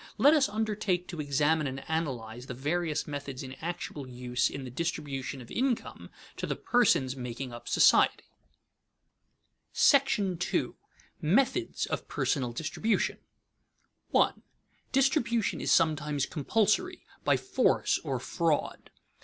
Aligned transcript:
Let 0.17 0.33
us 0.33 0.49
undertake 0.49 1.07
to 1.09 1.21
examine 1.21 1.67
and 1.67 1.87
analyze 1.87 2.47
the 2.47 2.55
various 2.55 3.05
methods 3.05 3.43
in 3.43 3.53
actual 3.61 4.07
use 4.09 4.49
in 4.49 4.63
the 4.63 4.71
distribution 4.71 5.41
of 5.41 5.51
income 5.51 6.09
to 6.37 6.47
the 6.47 6.55
persons 6.55 7.15
making 7.15 7.53
up 7.53 7.69
society.§ 7.69 8.23
II. 10.55 10.73
METHODS 11.21 11.85
OF 11.85 12.07
PERSONAL 12.07 12.53
DISTRIBUTION 12.53 13.17
[Sidenote: 13.17 14.33
Compulsory 14.89 14.91
distribution; 14.91 15.57
violence] 15.61 15.61
1. 15.61 15.61
_Distribution 15.61 15.63
is 15.63 15.71
sometimes 15.71 16.25
compulsory, 16.25 17.05
by 17.23 17.37
force 17.37 17.99
or 18.03 18.19
fraud. 18.19 18.89